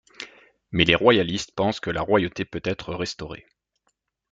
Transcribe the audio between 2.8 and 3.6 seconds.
restaurée.